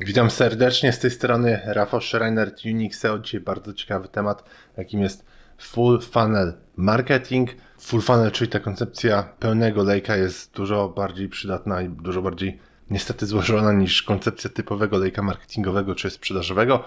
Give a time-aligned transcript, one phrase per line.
[0.00, 3.18] Witam serdecznie z tej strony Rafał Schreiner, Unixeo.
[3.18, 4.44] Dzisiaj bardzo ciekawy temat,
[4.76, 5.24] jakim jest
[5.58, 7.50] Full Funnel Marketing.
[7.80, 12.58] Full Funnel, czyli ta koncepcja pełnego lejka jest dużo bardziej przydatna i dużo bardziej
[12.90, 16.84] niestety złożona niż koncepcja typowego lejka marketingowego czy sprzedażowego.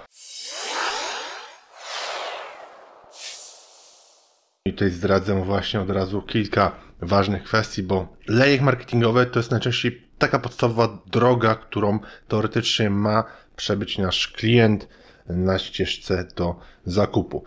[4.68, 6.72] I tutaj zdradzę właśnie od razu kilka
[7.02, 13.24] ważnych kwestii, bo lejek marketingowy to jest najczęściej taka podstawowa droga, którą teoretycznie ma
[13.56, 14.88] przebyć nasz klient
[15.30, 17.44] na ścieżce do zakupu.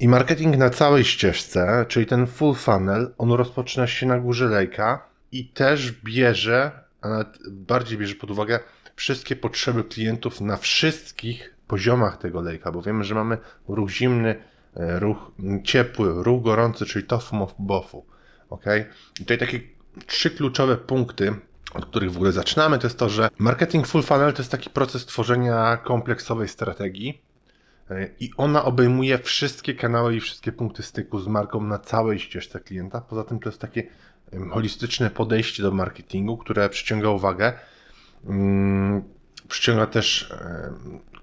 [0.00, 5.08] I marketing na całej ścieżce, czyli ten full funnel, on rozpoczyna się na górze lejka
[5.32, 6.70] i też bierze,
[7.00, 8.60] a nawet bardziej bierze pod uwagę
[8.96, 14.36] wszystkie potrzeby klientów na wszystkich poziomach tego lejka, bo wiemy, że mamy ruch zimny,
[14.76, 15.30] ruch
[15.64, 18.06] ciepły, ruch gorący, czyli tofu, bofu.
[18.50, 18.64] Ok?
[19.20, 19.60] I tutaj takie
[20.06, 21.34] trzy kluczowe punkty,
[21.74, 24.70] od których w ogóle zaczynamy, to jest to, że marketing full funnel to jest taki
[24.70, 27.22] proces tworzenia kompleksowej strategii
[27.90, 32.60] e, i ona obejmuje wszystkie kanały i wszystkie punkty styku z marką na całej ścieżce
[32.60, 33.00] klienta.
[33.00, 33.82] Poza tym to jest takie
[34.50, 37.52] holistyczne podejście do marketingu, które przyciąga uwagę,
[38.26, 39.02] hmm,
[39.48, 40.72] przyciąga też e,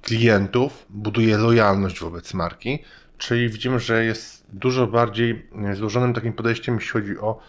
[0.02, 2.84] klientów, buduje lojalność wobec marki,
[3.24, 7.40] czyli widzimy, że jest dużo bardziej złożonym takim podejściem, jeśli chodzi o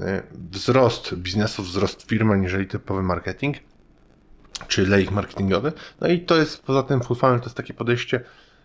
[0.00, 3.56] E, wzrost biznesu, wzrost firmy, niżeli typowy marketing,
[4.68, 5.72] czy lejk marketingowy.
[6.00, 8.20] No i to jest poza tym full funnel to jest takie podejście,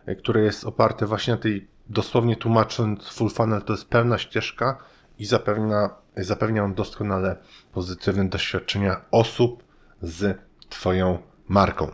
[0.05, 4.77] e, które jest oparte właśnie na tej, dosłownie tłumacząc, full funnel to jest pełna ścieżka
[5.19, 7.35] i zapewnia, zapewnia on doskonale
[7.73, 9.63] pozytywne doświadczenia osób
[10.01, 10.37] z
[10.69, 11.91] Twoją marką.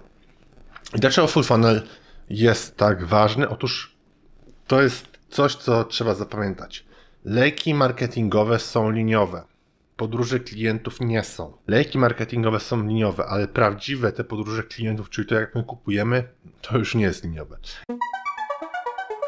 [0.95, 1.81] I dlaczego full funnel
[2.30, 3.49] jest tak ważny?
[3.49, 3.95] Otóż
[4.67, 6.85] to jest coś, co trzeba zapamiętać.
[7.25, 9.44] Lejki marketingowe są liniowe.
[9.97, 11.58] Podróże klientów nie są.
[11.67, 16.23] Lejki marketingowe są liniowe, ale prawdziwe te podróże klientów, czyli to jak my kupujemy,
[16.61, 17.58] to już nie jest liniowe.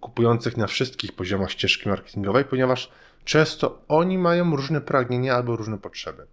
[0.00, 2.90] kupujących na wszystkich poziomach ścieżki marketingowej, ponieważ
[3.24, 6.26] często oni mają różne pragnienia albo różne potrzeby.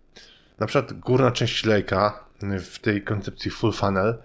[0.59, 2.25] Na przykład górna część lejka
[2.59, 4.17] w tej koncepcji full funnel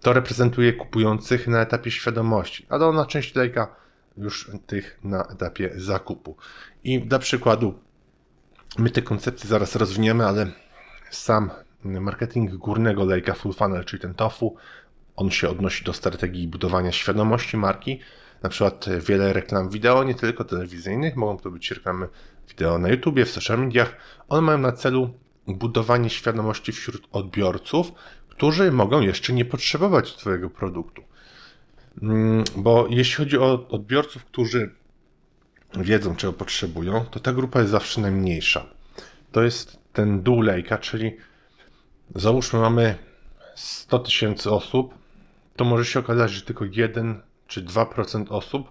[0.00, 3.76] to reprezentuje kupujących na etapie świadomości, a dolna część lejka
[4.16, 6.36] już tych na etapie zakupu.
[6.84, 7.78] I dla przykładu,
[8.78, 10.52] my te koncepcje zaraz rozwiniemy, ale
[11.10, 11.50] sam
[11.84, 14.56] marketing górnego lejka full funnel, czyli ten TOFU,
[15.16, 18.00] on się odnosi do strategii budowania świadomości marki,
[18.42, 22.08] na przykład wiele reklam wideo, nie tylko telewizyjnych, mogą to być reklamy
[22.48, 23.96] wideo na YouTubie, w social mediach.
[24.28, 25.10] One mają na celu
[25.46, 27.92] budowanie świadomości wśród odbiorców,
[28.28, 31.02] którzy mogą jeszcze nie potrzebować Twojego produktu.
[32.02, 34.74] Mm, bo jeśli chodzi o odbiorców, którzy
[35.76, 38.66] wiedzą, czego potrzebują, to ta grupa jest zawsze najmniejsza.
[39.32, 41.16] To jest ten dół lejka, czyli
[42.14, 42.98] załóżmy mamy
[43.54, 44.94] 100 tysięcy osób,
[45.56, 48.70] to może się okazać, że tylko jeden czy 2% osób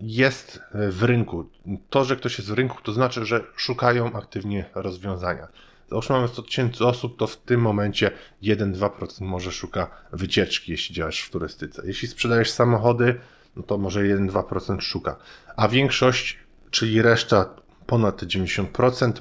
[0.00, 1.50] jest w rynku.
[1.90, 5.48] To, że ktoś jest w rynku, to znaczy, że szukają aktywnie rozwiązania.
[5.90, 8.10] Załóżmy mamy 100 tysięcy osób, to w tym momencie
[8.42, 11.82] 1-2% może szuka wycieczki, jeśli działasz w turystyce.
[11.86, 13.20] Jeśli sprzedajesz samochody,
[13.56, 15.16] no to może 1-2% szuka.
[15.56, 16.38] A większość,
[16.70, 17.54] czyli reszta
[17.86, 19.12] ponad 90%,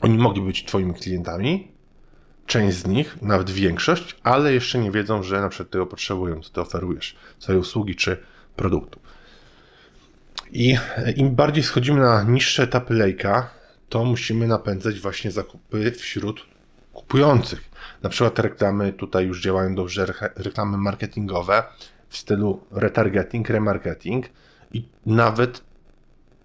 [0.00, 1.72] oni mogli być Twoimi klientami,
[2.48, 6.50] część z nich, nawet większość, ale jeszcze nie wiedzą, że na przykład tego potrzebują, co
[6.50, 8.16] ty oferujesz, swoje usługi czy
[8.56, 9.00] produktu.
[10.52, 10.76] I
[11.16, 13.50] im bardziej schodzimy na niższe etapy lejka,
[13.88, 16.46] to musimy napędzać właśnie zakupy wśród
[16.92, 17.70] kupujących.
[18.02, 21.62] Na przykład reklamy tutaj już działają dobrze, reklamy marketingowe
[22.08, 24.26] w stylu retargeting, remarketing
[24.72, 25.62] i nawet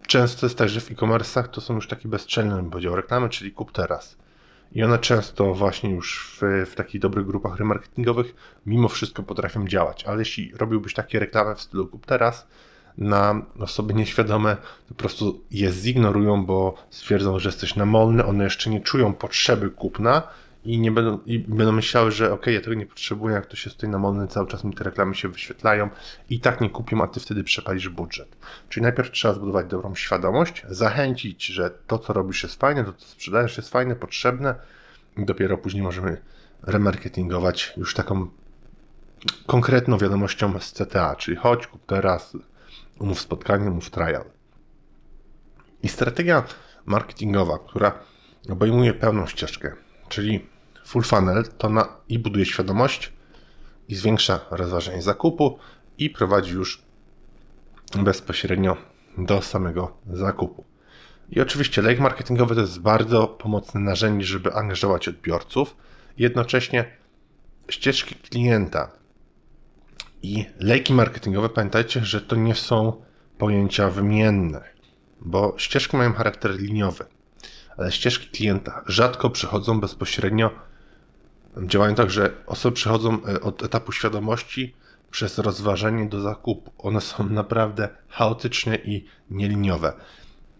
[0.07, 3.71] często jest tak, że w e-commerce'ach to są już takie bezczelne, podział reklamy, czyli kup
[3.71, 4.22] teraz.
[4.75, 8.35] I one często właśnie już w, w takich dobrych grupach remarketingowych
[8.65, 10.03] mimo wszystko potrafią działać.
[10.03, 12.47] Ale jeśli robiłbyś takie reklamy w stylu kup teraz
[12.97, 14.57] na osoby nieświadome,
[14.89, 20.23] po prostu je zignorują, bo stwierdzą, że jesteś namolny, one jeszcze nie czują potrzeby kupna
[20.65, 23.69] i nie będą, i będą myślały, że ok, ja tego nie potrzebuję, jak to się
[23.69, 25.89] stoi na modny, cały czas mi te reklamy się wyświetlają
[26.29, 28.35] i tak nie kupią, a ty wtedy przepalisz budżet.
[28.69, 33.07] Czyli najpierw trzeba zbudować dobrą świadomość, zachęcić, że to, co robisz jest fajne, to, co
[33.07, 34.55] sprzedajesz jest fajne, potrzebne
[35.17, 36.21] i dopiero później możemy
[36.61, 38.27] remarketingować już taką
[39.45, 42.37] konkretną wiadomością z CTA, czyli chodź, kup teraz,
[42.99, 44.23] umów spotkanie, umów trial.
[45.83, 46.43] I strategia
[46.85, 47.99] marketingowa, która
[48.49, 49.75] obejmuje pełną ścieżkę,
[50.09, 50.52] czyli
[50.85, 53.13] full funnel, to na, i buduje świadomość,
[53.87, 55.59] i zwiększa rozważenie zakupu,
[55.97, 56.81] i prowadzi już
[58.03, 58.77] bezpośrednio
[59.17, 60.65] do samego zakupu.
[61.29, 65.75] I oczywiście lejk marketingowy to jest bardzo pomocne narzędzie, żeby angażować odbiorców.
[66.17, 66.85] Jednocześnie
[67.69, 68.91] ścieżki klienta
[70.21, 73.03] i lejki marketingowe, pamiętajcie, że to nie są
[73.37, 74.63] pojęcia wymienne,
[75.21, 77.05] bo ścieżki mają charakter liniowy,
[77.77, 80.51] ale ścieżki klienta rzadko przychodzą bezpośrednio,
[81.57, 84.75] działają tak, że osoby przychodzą e, od etapu świadomości
[85.11, 86.71] przez rozważenie do zakupu.
[86.77, 89.93] One są naprawdę chaotyczne i nieliniowe.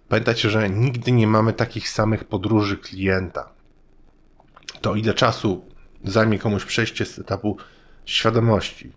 [0.09, 3.49] Pamiętajcie, że nigdy nie mamy takich samych podróży klienta.
[4.81, 5.65] To ile czasu
[6.03, 7.57] zajmie komuś przejście z etapu
[8.05, 8.91] świadomości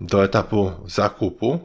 [0.00, 1.58] do etapu zakupu,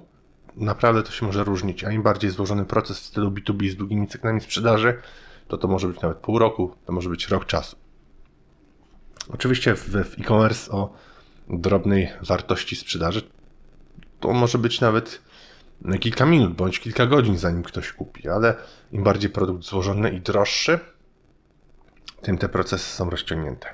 [0.56, 1.84] naprawdę to się może różnić.
[1.84, 5.02] A im bardziej złożony proces w stylu B2B z długimi cyklami sprzedaży,
[5.48, 7.78] to to może być nawet pół roku, to może być rok czasu.
[9.30, 10.94] Oczywiście w, e-commerce o
[11.50, 13.22] drobnej wartości sprzedaży
[14.20, 15.22] to może być nawet
[16.00, 18.56] kilka minut bądź kilka godzin, zanim ktoś kupi, ale
[18.92, 20.80] im bardziej produkt złożony i droższy,
[22.22, 23.68] tym te procesy są rozciągnięte.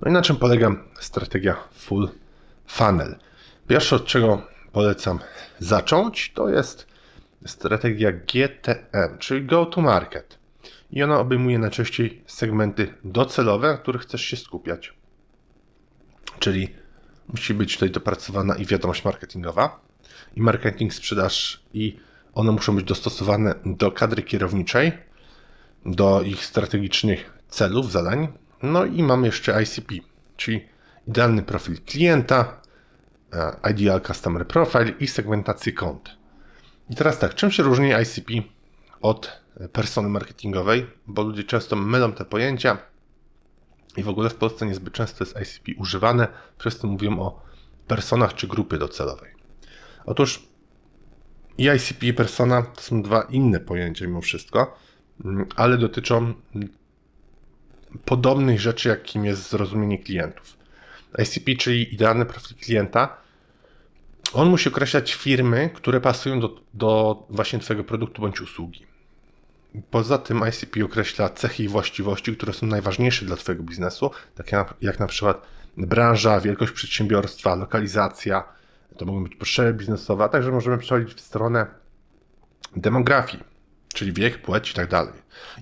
[0.00, 0.70] No i na czym polega
[1.00, 2.08] strategia full
[2.66, 3.16] funnel?
[3.68, 4.42] Pierwsze, od czego
[4.72, 5.18] polecam
[5.58, 6.86] zacząć, to jest
[7.46, 10.37] strategia GTM, czyli Go to Market.
[10.90, 14.94] I ona obejmuje najczęściej segmenty docelowe, na których chcesz się skupiać.
[16.38, 16.68] Czyli
[17.28, 19.80] musi być tutaj dopracowana i wiadomość marketingowa,
[20.36, 22.00] i marketing, sprzedaż, i
[22.34, 24.92] one muszą być dostosowane do kadry kierowniczej,
[25.86, 28.28] do ich strategicznych celów, zadań.
[28.62, 29.94] No i mamy jeszcze ICP,
[30.36, 30.68] czyli
[31.08, 32.60] idealny profil klienta,
[33.32, 36.16] e, Ideal Customer Profile i segmentację kont.
[36.90, 38.32] I teraz tak, czym się różni ICP
[39.00, 39.40] od
[39.72, 40.86] persony marketingowej?
[41.06, 42.78] Bo ludzie często mylą te pojęcia
[43.96, 46.28] i w ogóle w Polsce niezbyt często jest ICP używane,
[46.58, 47.42] wszyscy mówią o
[47.86, 49.32] personach czy grupie docelowej.
[50.06, 50.48] Otóż
[51.58, 54.78] i ICP i persona to są dwa inne pojęcia mimo wszystko,
[55.24, 56.34] mm, ale dotyczą
[58.04, 60.56] podobnych rzeczy, jakim jest zrozumienie klientów.
[61.18, 63.16] ICP, czyli idealny profil klienta,
[64.32, 68.87] on musi określać firmy, które pasują do, do właśnie Twojego produktu bądź usługi.
[69.90, 74.98] Poza tym ICP określa cechy i właściwości, które są najważniejsze dla Twojego biznesu, takie jak,
[74.98, 75.42] na przykład
[75.76, 78.44] branża, wielkość przedsiębiorstwa, lokalizacja,
[78.96, 81.66] to mogą być potrzeby biznesowe, a także możemy przechodzić w stronę
[82.76, 83.44] demografii,
[83.94, 85.12] czyli wiek, płeć i tak dalej.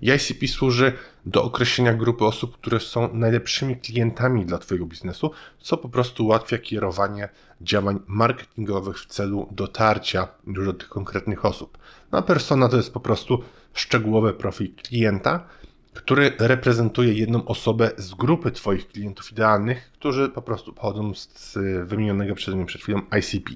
[0.03, 0.93] ICP służy
[1.27, 5.31] do określenia grupy osób, które są najlepszymi klientami dla Twojego biznesu,
[5.61, 7.29] co po prostu ułatwia kierowanie
[7.61, 11.79] działań marketingowych w celu dotarcia do tych konkretnych osób.
[12.13, 13.43] No a persona to jest po prostu
[13.75, 15.47] szczegółowy profil klienta,
[15.95, 21.59] który reprezentuje jedną osobę z grupy Twoich klientów idealnych, którzy po prostu pochodzą z
[21.89, 23.51] wymienionego przed mnie przed chwilą ICP.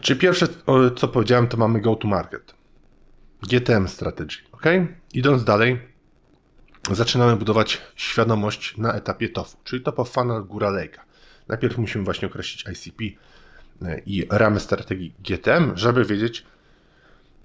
[0.00, 0.46] Czyli pierwsze,
[0.96, 2.59] co powiedziałem, to mamy go to market.
[3.42, 4.36] GTM strategy.
[4.52, 4.64] Ok?
[5.14, 5.80] Idąc dalej,
[6.90, 11.04] zaczynamy budować świadomość na etapie TOFU, czyli Top of Funnel Góra Lejka.
[11.48, 13.04] Najpierw musimy właśnie określić ICP
[13.82, 16.44] e, i ramy strategii GTM, żeby wiedzieć,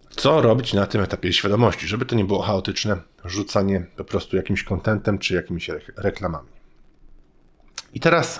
[0.10, 4.64] co robić na tym etapie świadomości, żeby to nie było chaotyczne rzucanie po prostu jakimś
[4.64, 6.50] kontentem czy jakimiś reklamami.
[7.94, 8.40] I teraz,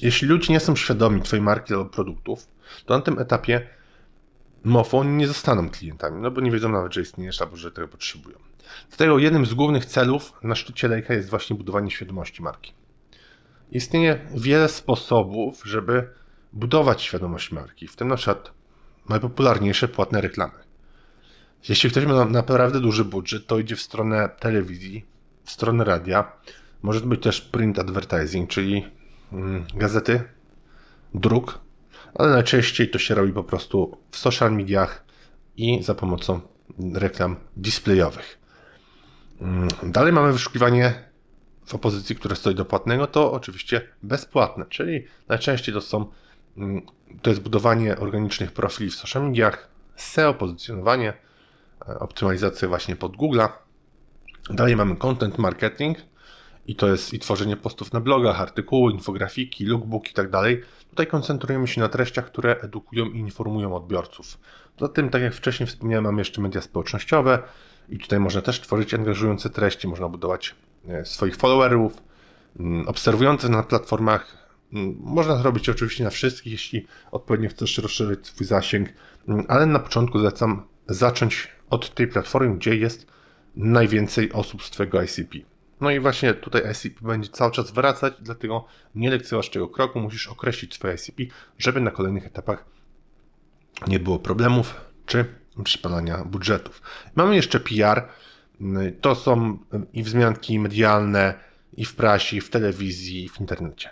[0.00, 2.46] jeśli ludzie nie są świadomi Twojej marki albo produktów,
[2.86, 3.66] to na tym etapie
[4.64, 8.38] MOFO nie zostaną klientami, no bo nie wiedzą nawet, że istniejesz albo że tego potrzebują.
[8.88, 12.72] Dlatego jednym z głównych celów na szczycie lejka jest właśnie budowanie świadomości marki.
[13.72, 16.08] Istnieje wiele sposobów, żeby
[16.52, 18.52] budować świadomość marki, w tym na przykład
[19.08, 20.54] najpopularniejsze płatne reklamy.
[21.68, 25.04] Jeśli ktoś ma naprawdę duży budżet, to idzie w stronę telewizji,
[25.44, 26.32] w stronę radia.
[26.82, 28.86] Może to być też print advertising, czyli
[29.32, 30.22] mm, gazety,
[31.14, 31.63] druk,
[32.14, 35.04] ale najczęściej to się robi po prostu w social mediach
[35.56, 36.40] i za pomocą
[36.94, 38.38] reklam displayowych.
[39.40, 40.94] Mm, dalej mamy wyszukiwanie
[41.66, 46.06] w opozycji, które stoi do płatnego, to oczywiście bezpłatne, czyli najczęściej to są
[46.56, 46.82] mm,
[47.22, 51.12] to jest budowanie organicznych profili w social mediach, SEO, pozycjonowanie,
[51.86, 53.48] optymalizację właśnie pod Google'a.
[54.50, 55.98] Dalej mamy content marketing
[56.66, 60.62] i to jest i tworzenie postów na blogach, artykuły, infografiki, lookbook i tak dalej.
[60.90, 64.38] Tutaj koncentrujemy się na treściach, które edukują i informują odbiorców.
[64.76, 67.42] Poza tym, tak jak wcześniej wspomniałem, mamy jeszcze media społecznościowe
[67.88, 70.54] i tutaj można też tworzyć angażujące treści, można budować
[70.88, 72.02] e, swoich followerów,
[72.60, 74.44] mm, obserwujących na platformach
[74.74, 78.88] Mm, Można to robić oczywiście na wszystkich, jeśli odpowiednio chcesz rozszerzyć swój zasięg,
[79.28, 83.06] Mm, ale na początku zalecam zacząć od tej platformy, gdzie jest
[83.56, 85.38] najwięcej osób z Twojego ICP.
[85.84, 90.28] No i właśnie tutaj ICP będzie cały czas wracać, dlatego nie lekceważ tego kroku, musisz
[90.28, 92.64] określić swoje ICP, żeby na kolejnych etapach
[93.86, 94.74] nie było problemów
[95.06, 95.24] czy
[95.64, 96.82] przypalania budżetów.
[97.14, 98.08] Mamy jeszcze PR.
[99.00, 99.58] To są
[99.92, 101.34] i wzmianki medialne,
[101.76, 103.90] i w prasie, i w telewizji, i w internecie.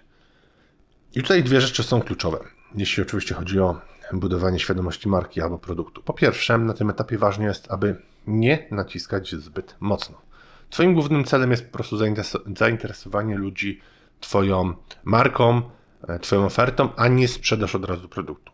[1.14, 2.38] I tutaj dwie rzeczy są kluczowe,
[2.74, 3.80] jeśli oczywiście chodzi o
[4.12, 6.02] budowanie świadomości marki albo produktu.
[6.02, 7.96] Po pierwsze, na tym etapie ważne jest, aby
[8.26, 10.31] nie naciskać zbyt mocno.
[10.72, 13.80] Twoim głównym celem jest po prostu zainteres- zainteresowanie ludzi
[14.20, 14.74] Twoją
[15.04, 15.62] marką,
[16.08, 18.52] e, Twoją ofertą, a nie sprzedaż od razu produktu.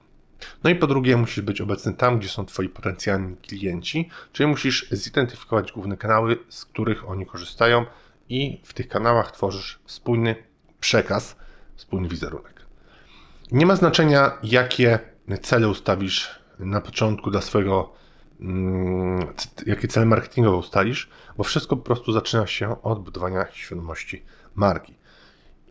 [0.65, 4.91] No i po drugie, musisz być obecny tam, gdzie są Twoi potencjalni klienci, czyli musisz
[4.91, 7.87] zidentyfikować główne kanały, z których oni korzystają
[8.29, 10.37] i w tych kanałach tworzysz spójny
[10.81, 11.37] przekaz,
[11.77, 12.67] spójny wizerunek.
[13.53, 14.99] Nie ma znaczenia, jakie
[15.43, 17.93] cele ustawisz na początku dla swojego,
[18.41, 19.35] mm,
[19.67, 24.99] jakie cele marketingowe ustalisz, bo wszystko po prostu zaczyna się od budowania świadomości marki.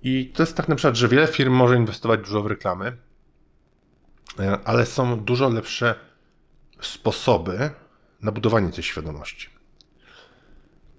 [0.03, 2.97] I to jest tak na przykład, że wiele firm może inwestować dużo w reklamy,
[4.39, 5.95] e, ale są dużo lepsze
[6.81, 7.69] sposoby
[8.21, 9.50] na budowanie tej świadomości.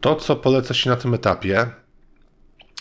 [0.00, 1.70] To, co poleca się na tym etapie,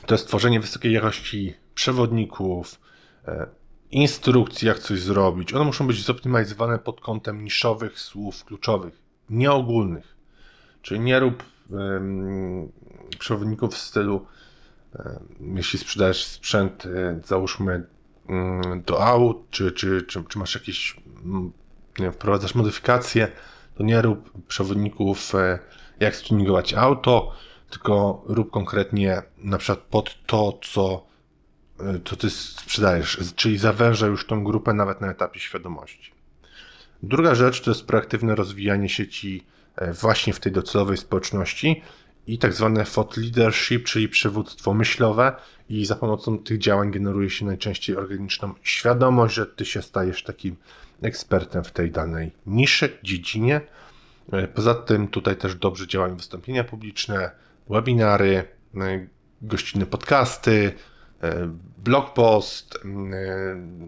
[0.06, 2.80] to jest tworzenie wysokiej jakości przewodników,
[3.28, 3.48] e,
[3.92, 5.54] instrukcji, jak coś zrobić.
[5.54, 10.18] One muszą być zoptymalizowane pod kątem niszowych słów kluczowych, nieogólnych.
[10.82, 12.72] Czyli nie rób em,
[13.20, 14.26] przewodników w stylu,
[14.96, 15.20] e,
[15.56, 17.88] jeśli sprzedajesz sprzęt, e, załóżmy
[18.30, 21.52] mm, do aut, czy, czy, czy, czy masz jakieś, mm,
[22.00, 23.32] nie wprowadzasz modyfikacje,
[23.76, 25.60] to nie rób przewodników, e,
[26.00, 27.32] jak stuningować auto,
[27.70, 31.07] tylko rób konkretnie na przykład pod to, co,
[31.80, 36.12] e, co ty sprzedajesz, czyli zawęża już tą grupę nawet na etapie świadomości.
[37.04, 39.44] Druga rzecz to jest proaktywne rozwijanie sieci
[39.76, 41.82] e, właśnie w tej docelowej społeczności
[42.28, 45.36] i tak zwane thought leadership, czyli przywództwo myślowe
[45.70, 50.56] i za pomocą tych działań generuje się najczęściej organiczną świadomość, że ty się stajesz takim
[51.02, 53.62] ekspertem w tej danej niszy, dziedzinie.
[54.32, 57.32] E, Poza tym tutaj też dobrze działają wystąpienia publiczne,
[57.70, 58.44] webinary,
[58.76, 59.08] e,
[59.42, 60.74] gościnne podcasty,
[61.78, 62.80] blog post, e,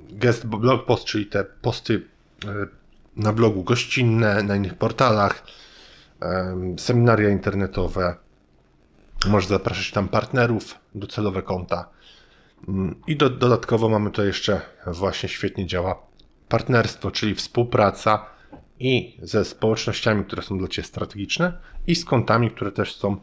[0.09, 2.07] guest blog post, czyli te posty
[2.45, 2.47] e,
[3.15, 5.43] na blogu gościnne, na innych portalach,
[6.19, 8.15] em, seminaria internetowe.
[9.27, 11.89] Możesz zapraszać tam partnerów, docelowe konta.
[12.67, 16.01] Mm, I do, dodatkowo mamy to jeszcze właśnie świetnie działa
[16.49, 18.25] partnerstwo, czyli współpraca
[18.79, 21.53] i ze społecznościami, które są dla Ciebie strategiczne,
[21.87, 23.17] i z kontami, które też są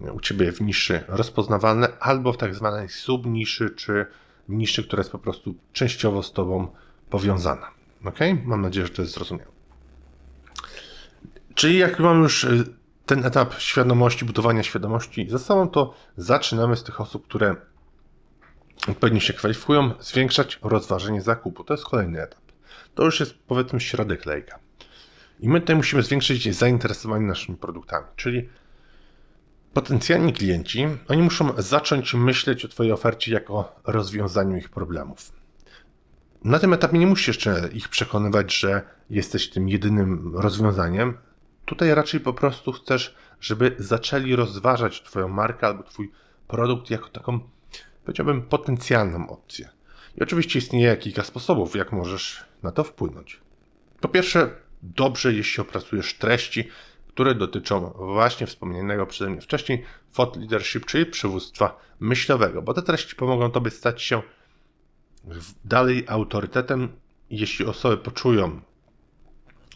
[0.00, 4.06] u Ciebie w niszy rozpoznawalne, albo w tak zwanej subniszy, czy
[4.48, 6.68] niszy, która jest po prostu częściowo z Tobą
[7.10, 7.70] powiązana.
[8.04, 8.18] Ok?
[8.44, 9.50] Mam nadzieję, że to jest zrozumiałe.
[11.54, 12.64] Czyli jak mamy już y,
[13.06, 17.56] ten etap świadomości, budowania świadomości za sobą, to zaczynamy z tych osób, które
[18.88, 21.64] odpowiednio się kwalifikują, zwiększać rozważenie zakupu.
[21.64, 22.40] To jest kolejny etap.
[22.94, 24.58] To już jest powiedzmy środek lejka.
[25.40, 28.48] I my tutaj musimy zwiększyć zainteresowanie naszymi produktami, czyli
[29.78, 35.32] potencjalni klienci, oni muszą zacząć myśleć o Twojej ofercie jako rozwiązaniu ich problemów.
[36.44, 41.18] Na tym etapie nie musisz jeszcze ich przekonywać, że jesteś tym jedynym rozwiązaniem.
[41.64, 46.10] Tutaj raczej po prostu chcesz, żeby zaczęli rozważać Twoją markę albo Twój
[46.48, 47.40] produkt jako taką,
[48.04, 49.68] powiedziałbym, potencjalną opcję.
[50.16, 53.40] I oczywiście istnieje kilka sposobów, jak możesz na to wpłynąć.
[54.00, 54.50] Po pierwsze,
[54.82, 56.68] dobrze, jeśli opracujesz treści,
[57.18, 63.16] które dotyczą właśnie wspomnianego przeze mnie wcześniej thought leadership, czyli przywództwa myślowego, bo te treści
[63.16, 64.22] pomogą Tobie stać się
[65.64, 66.88] dalej autorytetem,
[67.30, 68.60] jeśli osoby poczują,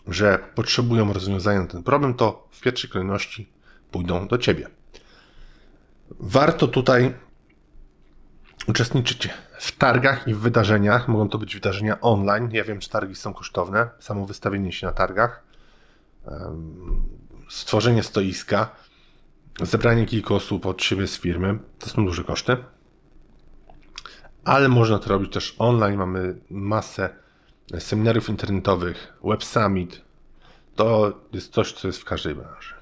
[0.07, 3.53] że potrzebują rozwiązania na ten problem, to w pierwszej kolejności
[3.91, 4.69] pójdą do Ciebie.
[6.11, 7.15] Warto tutaj
[8.69, 11.09] uczestniczyć w targach i w wydarzeniach.
[11.09, 12.49] Mogą to być wydarzenia online.
[12.53, 13.91] Ja wiem, że targi są kosztowne.
[13.99, 15.53] Samo wystawienie się na targach,
[17.53, 18.77] stworzenie stoiska,
[19.63, 22.57] zebranie kilku osób od siebie z firmy to są duże koszty.
[24.45, 25.99] Ale można to robić też online.
[25.99, 27.11] Mamy masę
[27.79, 30.01] seminariów internetowych, web summit.
[30.77, 32.75] To jest coś, co jest w każdej branży.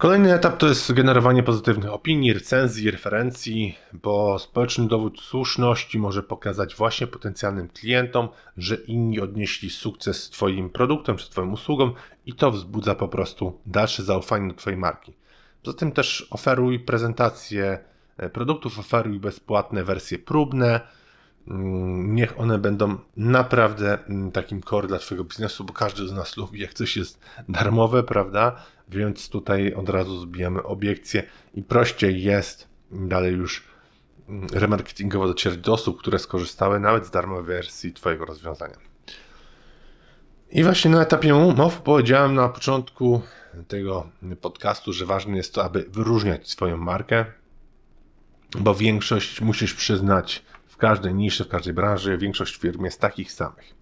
[0.00, 6.74] Kolejny etap to jest generowanie pozytywnych opinii, recenzji, referencji, bo społeczny dowód słuszności może pokazać
[6.74, 11.92] właśnie potencjalnym klientom, że inni odnieśli sukces z Twoim produktem czy Twoją usługą
[12.26, 15.12] i to wzbudza po prostu dalsze zaufanie do Twojej marki.
[15.62, 17.78] Poza tym też oferuj prezentacje
[18.16, 20.80] e, produktów oferuj bezpłatne wersje próbne.
[21.50, 26.36] Mm, Niech one będą naprawdę mm, takim core dla Twojego biznesu, bo każdy z nas
[26.36, 28.56] lubi, jak coś jest darmowe, prawda?
[28.88, 31.22] Więc tutaj od razu zbijamy obiekcje
[31.54, 33.64] i prościej jest dalej już
[34.28, 38.76] mm, remarketingowo docierać do osób, które skorzystały nawet z darmowej wersji Twojego rozwiązania.
[40.50, 43.22] I właśnie na etapie umów powiedziałem na początku
[43.68, 44.08] tego
[44.40, 47.24] podcastu, że ważne jest to, aby wyróżniać swoją markę,
[48.58, 50.42] bo większość musisz przyznać
[50.80, 53.74] każdej niszy, w każdej branży, większość firm jest takich samych.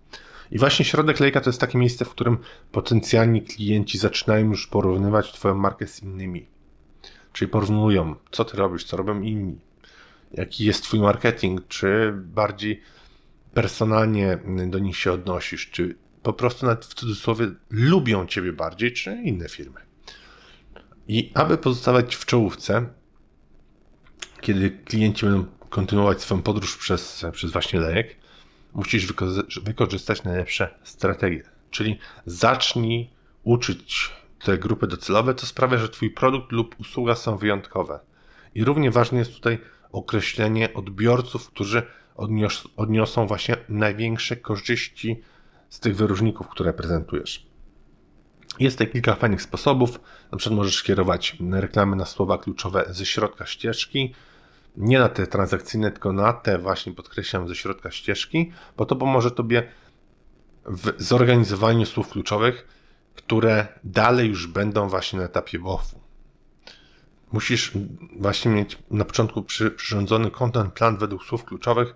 [0.50, 2.38] I właśnie środek lejka to jest takie miejsce, w którym
[2.72, 6.46] potencjalni klienci zaczynają już porównywać Twoją markę z innymi.
[7.32, 9.58] Czyli porównują, co Ty robisz, co robią inni,
[10.32, 12.82] jaki jest Twój marketing, czy bardziej
[13.54, 19.12] personalnie do nich się odnosisz, czy po prostu nawet w cudzysłowie lubią Ciebie bardziej, czy
[19.24, 19.80] inne firmy.
[21.08, 22.86] I aby pozostawać w czołówce,
[24.40, 28.16] kiedy klienci będą kontynuować swoją podróż przez, przez właśnie lejek,
[28.74, 31.42] musisz wyko- wykorzystać najlepsze strategie.
[31.70, 33.10] Czyli zacznij
[33.42, 34.10] uczyć
[34.44, 38.00] te grupy docelowe, co sprawia, że Twój produkt lub usługa są wyjątkowe.
[38.54, 39.58] I równie ważne jest tutaj
[39.92, 41.82] określenie odbiorców, którzy
[42.16, 45.22] odnios- odniosą właśnie największe korzyści
[45.68, 47.46] z tych wyróżników, które prezentujesz.
[48.60, 50.00] Jest tutaj kilka fajnych sposobów.
[50.32, 54.14] Na przykład możesz kierować reklamy na słowa kluczowe ze środka ścieżki,
[54.78, 59.30] nie na te transakcyjne, tylko na te właśnie podkreślam ze środka ścieżki, bo to pomoże
[59.30, 59.68] Tobie
[60.66, 62.68] w zorganizowaniu słów kluczowych,
[63.14, 66.00] które dalej już będą właśnie na etapie WOF-u.
[67.32, 67.72] Musisz
[68.16, 71.94] właśnie mieć na początku przy, przyrządzony content plan według słów kluczowych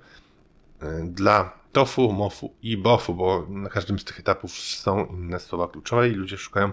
[0.83, 5.69] y, dla TOFU, MOFU i BOFU, bo na każdym z tych etapów są inne słowa
[5.69, 6.73] kluczowe i ludzie szukają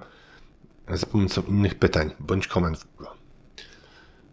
[0.90, 3.19] za pomocą innych pytań bądź komend Google.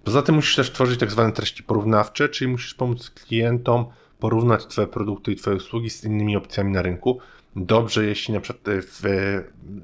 [0.07, 3.87] Poza tym musisz też tworzyć tak zwane treści porównawcze, czyli musisz pomóc klientom
[4.19, 7.19] porównać Twoje produkty i Twoje usługi z innymi opcjami na rynku.
[7.57, 9.03] Dobrze, jeśli na przykład w,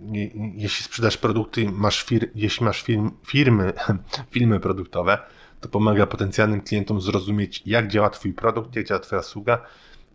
[0.03, 3.73] nie, jeśli sprzedasz produkty, masz fir, jeśli masz firm, firmy,
[4.33, 5.19] filmy produktowe,
[5.61, 9.63] to pomaga potencjalnym klientom zrozumieć, jak działa Twój produkt, jak działa Twoja usługa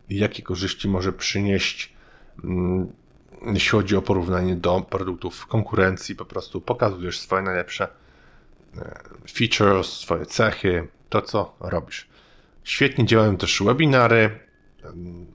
[0.09, 1.93] i jakie korzyści może przynieść,
[2.43, 2.93] mm,
[3.45, 6.15] jeśli chodzi o porównanie do produktów konkurencji.
[6.15, 7.87] Po prostu pokazujesz swoje najlepsze
[9.31, 12.07] features, swoje cechy, to co robisz.
[12.63, 14.39] Świetnie działają też webinary.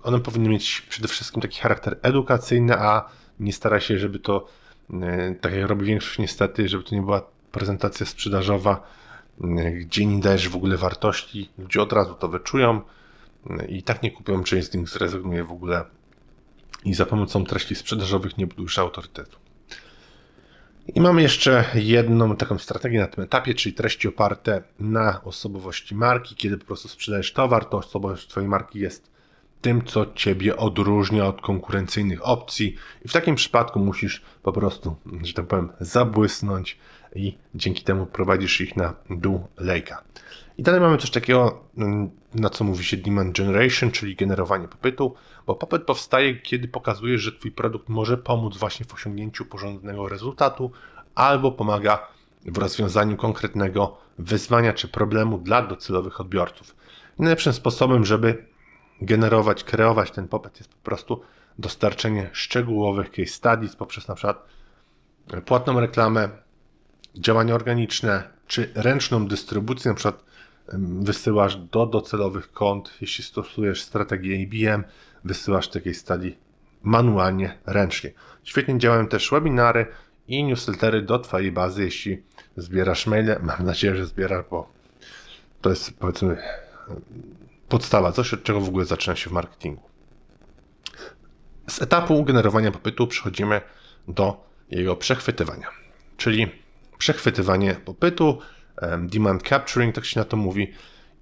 [0.02, 3.08] One powinny mieć przede wszystkim taki charakter edukacyjny, a
[3.40, 4.46] nie stara się, żeby to,
[4.92, 8.86] e, tak jak robi większość niestety, żeby to nie była prezentacja sprzedażowa,
[9.44, 11.50] e, gdzie nie dajesz w ogóle wartości.
[11.58, 12.80] Ludzie od razu to wyczują
[13.50, 15.84] e, i tak nie kupią, część z nich zrezygnuje w ogóle
[16.84, 19.41] i za pomocą treści sprzedażowych nie budujesz autorytetu.
[20.88, 26.34] I mamy jeszcze jedną taką strategię na tym etapie, czyli treści oparte na osobowości marki.
[26.34, 29.10] Kiedy po prostu sprzedajesz towar, to osobowość Twojej marki jest
[29.60, 32.76] tym, co Ciebie odróżnia od konkurencyjnych opcji.
[33.04, 36.78] I w takim przypadku musisz po prostu, że tak powiem, zabłysnąć
[37.14, 40.02] i dzięki temu prowadzisz ich na dół lejka.
[40.58, 45.14] I dalej mamy coś takiego, mm, na co mówi się demand generation, czyli generowanie popytu,
[45.46, 50.70] bo popyt powstaje, kiedy pokazujesz, że Twój produkt może pomóc właśnie w osiągnięciu porządnego rezultatu
[51.14, 52.08] albo pomaga
[52.44, 56.76] w rozwiązaniu konkretnego wyzwania czy problemu dla docelowych odbiorców.
[57.18, 58.46] I najlepszym sposobem, żeby
[59.00, 61.20] generować, kreować ten popyt jest po prostu
[61.58, 64.46] dostarczenie szczegółowych case studies poprzez na przykład
[65.44, 66.28] płatną reklamę,
[67.14, 70.24] działania organiczne czy ręczną dystrybucję, na przykład
[70.78, 74.84] wysyłasz do docelowych kont, jeśli stosujesz strategię IBM,
[75.24, 76.36] wysyłasz takiej stali
[76.82, 78.12] manualnie, ręcznie.
[78.44, 79.86] Świetnie działają też webinary
[80.28, 82.22] i newslettery do Twojej bazy, jeśli
[82.56, 83.36] zbierasz maile.
[83.42, 84.68] Mam nadzieję, że zbierasz, bo
[85.60, 86.36] to jest powiedzmy
[87.68, 89.82] podstawa, coś od czego w ogóle zaczyna się w marketingu.
[91.68, 93.60] Z etapu generowania popytu przechodzimy
[94.08, 95.66] do jego przechwytywania,
[96.16, 96.61] czyli
[97.02, 98.38] przechwytywanie popytu,
[98.98, 100.72] demand capturing, tak się na to mówi.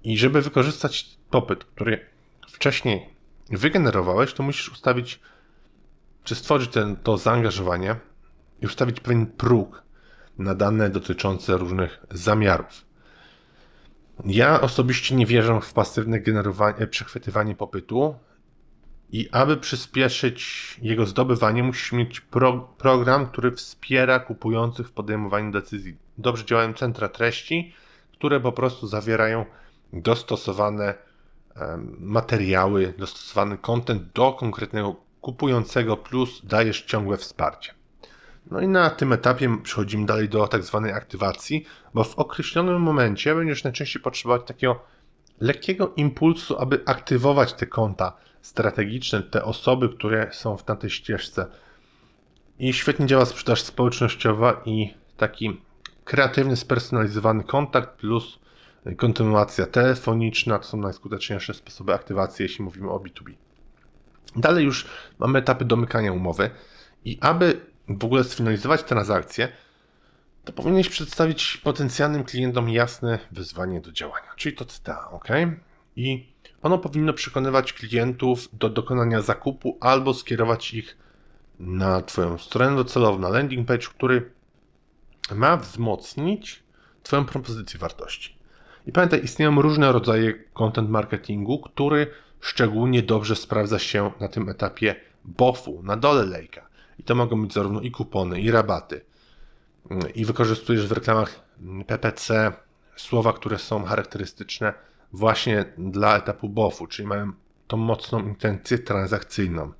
[0.03, 2.05] I żeby wykorzystać popyt, który
[2.47, 3.09] wcześniej
[3.49, 5.19] wygenerowałeś, to musisz ustawić,
[6.23, 7.95] czy stworzyć ten, to zaangażowanie
[8.61, 9.83] i ustawić pewien próg
[10.37, 12.85] na dane dotyczące różnych zamiarów.
[14.25, 18.15] Ja osobiście nie wierzę w pasywne generowanie, przechwytywanie popytu
[19.11, 25.97] i aby przyspieszyć jego zdobywanie, musisz mieć pro, program, który wspiera kupujących w podejmowaniu decyzji.
[26.17, 27.73] Dobrze działają centra treści,
[28.13, 29.45] które po prostu zawierają
[29.93, 30.93] dostosowane
[31.99, 37.73] materiały, dostosowany content do konkretnego kupującego, plus dajesz ciągłe wsparcie.
[38.51, 43.35] No i na tym etapie przechodzimy dalej do tak zwanej aktywacji, bo w określonym momencie
[43.35, 44.83] będziesz najczęściej potrzebować takiego
[45.39, 51.45] lekkiego impulsu, aby aktywować te konta strategiczne, te osoby, które są w tamtej ścieżce.
[52.59, 55.61] I świetnie działa sprzedaż społecznościowa i taki
[56.03, 58.39] kreatywny, spersonalizowany kontakt plus
[58.97, 60.59] kontynuacja telefoniczna.
[60.59, 63.33] To są najskuteczniejsze sposoby aktywacji, jeśli mówimy o B2B.
[64.35, 64.85] Dalej już
[65.19, 66.49] mamy etapy domykania umowy
[67.05, 69.47] i aby w ogóle sfinalizować transakcję,
[70.45, 75.27] to powinieneś przedstawić potencjalnym klientom jasne wyzwanie do działania, czyli to CTA, ok?
[75.95, 76.30] I
[76.61, 80.97] ono powinno przekonywać klientów do dokonania zakupu albo skierować ich
[81.59, 84.31] na Twoją stronę docelową, na landing page, który
[85.35, 86.63] ma wzmocnić
[87.03, 88.35] Twoją propozycję wartości.
[88.87, 92.07] I pamiętaj, istnieją różne rodzaje content marketingu, który
[92.39, 94.95] szczególnie dobrze sprawdza się na tym etapie
[95.25, 96.67] BOF-u, na dole lejka.
[96.99, 99.01] I to mogą być zarówno i kupony, i rabaty.
[100.15, 101.39] I wykorzystujesz w reklamach
[101.87, 102.51] PPC
[102.95, 104.73] słowa, które są charakterystyczne
[105.13, 107.31] właśnie dla etapu BOF-u, czyli mają
[107.67, 109.71] tą mocną intencję transakcyjną.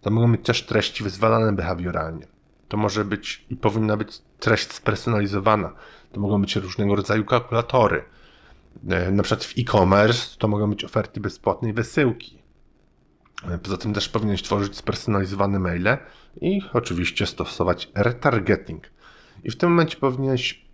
[0.00, 2.26] To mogą być też treści wyzwalane behawioralnie.
[2.68, 5.72] To może być i powinna być treść spersonalizowana.
[6.12, 8.04] To mogą być różnego rodzaju kalkulatory.
[8.88, 12.42] E, na przykład w e-commerce to mogą być oferty bezpłatnej wysyłki.
[13.48, 15.98] E, poza tym też powinieneś tworzyć spersonalizowane maile
[16.40, 18.90] i oczywiście stosować retargeting.
[19.44, 20.66] I w tym momencie powinieneś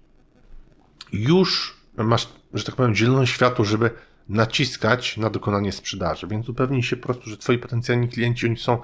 [1.13, 3.91] już masz, że tak powiem, zieloną światło, żeby
[4.29, 6.27] naciskać na dokonanie sprzedaży.
[6.27, 8.79] Więc upewnij się po prostu, że twoi potencjalni klienci oni są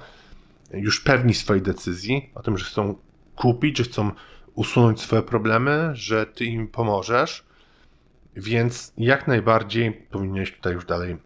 [0.73, 2.95] już pewni swojej decyzji o tym, że chcą
[3.35, 4.11] kupić, że chcą
[4.55, 7.45] usunąć swoje problemy, że ty im pomożesz.
[8.35, 11.17] Więc jak najbardziej powinieneś tutaj już dalej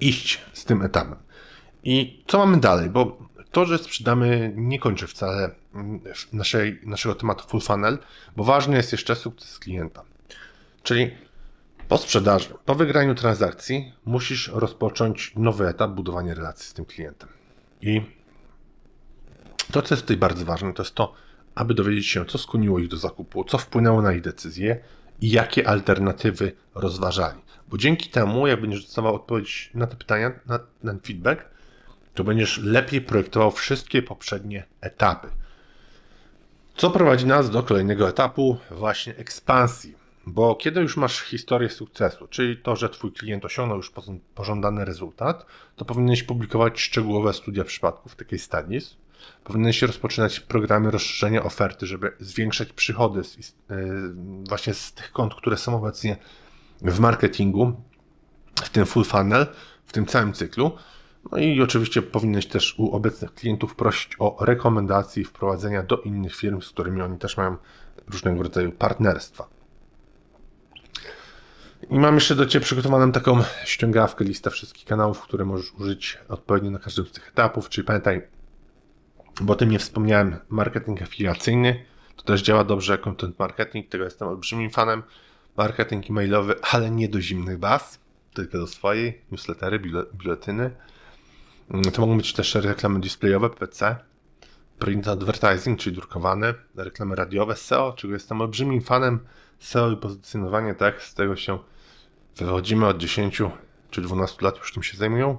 [0.00, 1.16] iść z tym etapem.
[1.84, 2.90] I co mamy dalej?
[2.90, 3.18] Bo
[3.50, 5.50] to, że sprzedamy, nie kończy wcale
[6.32, 7.98] naszej, naszego tematu full funnel,
[8.36, 10.04] bo ważny jest jeszcze sukces klienta.
[10.82, 11.10] Czyli
[11.88, 17.28] po sprzedaży, po wygraniu transakcji, musisz rozpocząć nowy etap budowania relacji z tym klientem.
[17.80, 18.02] I
[19.72, 21.14] to, co jest tutaj bardzo ważne, to jest to,
[21.54, 24.78] aby dowiedzieć się, co skłoniło ich do zakupu, co wpłynęło na ich decyzję
[25.20, 27.40] i jakie alternatywy rozważali.
[27.68, 31.44] Bo dzięki temu, jak będziesz dostawał odpowiedź na te pytania, na ten feedback,
[32.14, 35.28] to będziesz lepiej projektował wszystkie poprzednie etapy.
[36.76, 40.01] Co prowadzi nas do kolejnego etapu, właśnie ekspansji.
[40.26, 43.92] Bo kiedy już masz historię sukcesu, czyli to, że Twój klient osiągnął już
[44.34, 48.96] pożądany rezultat, to powinieneś publikować szczegółowe studia przypadków takiej studies.
[49.44, 53.54] Powinieneś rozpoczynać programy rozszerzenia oferty, żeby zwiększać przychody z, yy,
[54.48, 56.16] właśnie z tych kont, które są obecnie
[56.82, 57.72] w marketingu,
[58.62, 59.46] w tym full funnel,
[59.86, 60.72] w tym całym cyklu.
[61.32, 66.36] No i oczywiście powinieneś też u obecnych klientów prosić o rekomendacje i wprowadzenia do innych
[66.36, 67.56] firm, z którymi oni też mają
[68.08, 69.61] różnego rodzaju partnerstwa.
[71.92, 76.70] I mam jeszcze do Ciebie przygotowaną taką ściągawkę, listę wszystkich kanałów, które możesz użyć odpowiednio
[76.70, 77.68] na każdym z tych etapów.
[77.68, 78.22] Czyli pamiętaj,
[79.40, 81.84] bo o tym nie wspomniałem, marketing afiliacyjny.
[82.16, 85.02] To też działa dobrze, content marketing, tego jestem olbrzymim fanem.
[85.56, 87.98] Marketing e-mailowy, ale nie do zimnych baz,
[88.34, 89.80] tylko do swojej, newslettery,
[90.14, 90.70] biuletyny.
[91.70, 93.96] Mm, to mogą być też reklamy displayowe, PC,
[94.78, 99.18] print advertising, czyli drukowane, reklamy radiowe, SEO, czego jestem olbrzymim fanem.
[99.58, 101.58] SEO i pozycjonowanie, tak, z tego się
[102.36, 103.42] wychodzimy od 10
[103.90, 105.38] czy 12 lat już tym się zajmują.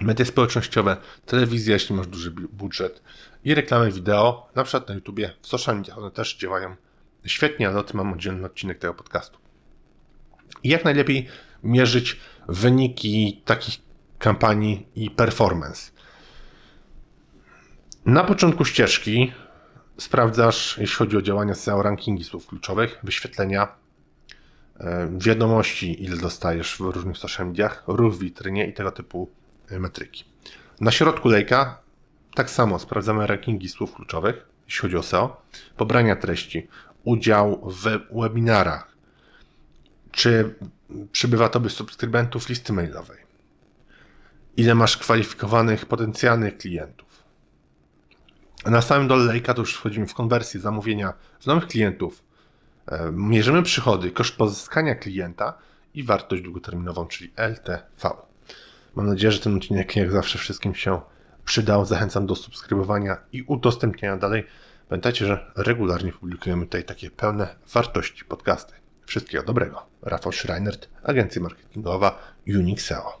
[0.00, 3.02] Media społecznościowe, telewizja, jeśli masz duży budżet
[3.44, 6.76] i reklamy wideo, na przykład na YouTubie, w social mediach, one też działają
[7.26, 9.38] świetnie, ale o tym mam oddzielny odcinek tego podcastu.
[10.62, 11.28] I jak najlepiej
[11.62, 13.74] mierzyć wyniki takich
[14.18, 15.90] kampanii i performance.
[18.06, 19.32] Na początku ścieżki
[19.98, 23.68] sprawdzasz, jeśli chodzi o działania SEO, rankingi słów kluczowych, wyświetlenia,
[25.18, 29.30] wiadomości, ile dostajesz w różnych social mediach, ruch w witrynie i tego typu
[29.70, 30.24] e, metryki.
[30.80, 31.80] Na środku lejka
[32.34, 35.42] tak samo sprawdzamy rankingi słów kluczowych, jeśli chodzi o SEO,
[35.76, 36.68] pobrania treści,
[37.04, 38.96] udział w webinarach,
[40.10, 40.54] czy
[41.12, 43.18] przybywa tobie subskrybentów listy mailowej,
[44.56, 47.08] ile masz kwalifikowanych potencjalnych klientów.
[48.66, 52.27] Na samym dole lejka to już wchodzimy w konwersję zamówienia z nowych klientów.
[52.88, 55.58] E, mierzymy przychody, koszt pozyskania klienta
[55.94, 58.10] i wartość długoterminową, czyli LTV.
[58.94, 61.00] Mam nadzieję, że ten odcinek jak zawsze wszystkim się
[61.44, 61.84] przydał.
[61.84, 64.46] Zachęcam do subskrybowania i udostępniania dalej.
[64.88, 68.74] Pamiętajcie, że regularnie publikujemy tutaj takie pełne wartości podcasty.
[69.06, 69.86] Wszystkiego dobrego.
[70.02, 73.20] Rafał Schreinert, agencja marketingowa Unix SEO.